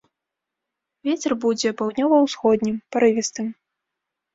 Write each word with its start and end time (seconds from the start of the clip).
Вецер 1.09 1.31
будзе 1.45 1.75
паўднёва-ўсходнім, 1.85 2.85
парывістым. 2.95 3.59